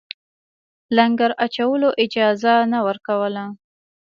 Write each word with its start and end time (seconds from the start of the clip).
لنګر 0.95 1.31
اچولو 1.45 1.89
اجازه 2.03 2.53
نه 2.71 2.79
ورکوله. 2.87 3.43